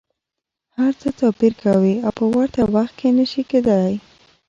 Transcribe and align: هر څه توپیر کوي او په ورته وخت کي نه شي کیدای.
هر 0.77 0.93
څه 1.01 1.09
توپیر 1.19 1.53
کوي 1.63 1.95
او 2.05 2.11
په 2.19 2.25
ورته 2.33 2.61
وخت 2.75 2.93
کي 2.99 3.09
نه 3.17 3.25
شي 3.31 3.43
کیدای. 3.51 3.93